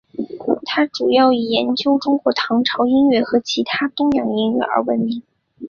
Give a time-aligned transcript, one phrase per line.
[0.65, 5.21] 他主要以研究中国唐朝音乐和其他东洋音乐而闻名。